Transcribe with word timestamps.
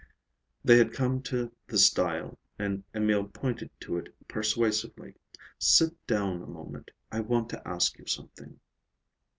They 0.65 0.79
had 0.79 0.93
come 0.93 1.21
to 1.29 1.51
the 1.67 1.77
stile 1.77 2.39
and 2.57 2.83
Emil 2.91 3.25
pointed 3.27 3.69
to 3.81 3.97
it 3.99 4.11
persuasively. 4.27 5.13
"Sit 5.59 5.93
down 6.07 6.41
a 6.41 6.47
moment, 6.47 6.89
I 7.11 7.19
want 7.19 7.49
to 7.51 7.67
ask 7.67 7.99
you 7.99 8.07
something." 8.07 8.59